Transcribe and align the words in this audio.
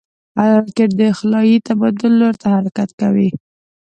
راکټ 0.51 0.89
د 0.99 1.01
خلایي 1.17 1.57
تمدنونو 1.67 2.15
لور 2.19 2.35
ته 2.41 2.47
حرکت 2.55 2.89
کوي 3.01 3.29